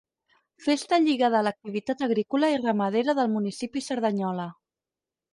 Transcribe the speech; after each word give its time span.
Festa 0.67 0.97
lligada 1.01 1.37
a 1.41 1.45
l'activitat 1.47 2.01
agrícola 2.07 2.49
i 2.53 2.57
ramadera 2.61 3.15
del 3.19 3.29
municipi 3.35 3.83
Cerdanyola. 3.89 4.47